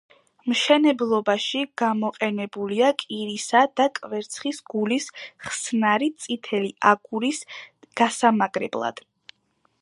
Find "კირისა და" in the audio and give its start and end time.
3.03-3.87